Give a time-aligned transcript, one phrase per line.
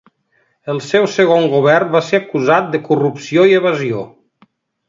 [0.73, 4.05] El seu segon govern va ser acusat de corrupció i evasió.